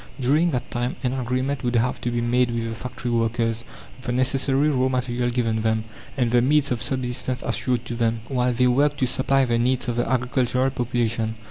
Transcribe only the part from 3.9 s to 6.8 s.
the necessary raw material given them, and the means